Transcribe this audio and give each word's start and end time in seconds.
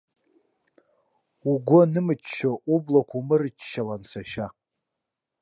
Угәы 1.51 1.79
анымччо 1.83 2.51
ублақәа 2.73 3.17
умырччалан, 3.19 4.01
сашьа! 4.09 4.47